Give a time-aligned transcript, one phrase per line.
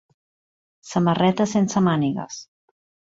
[0.93, 2.41] Samarreta sense mànigues.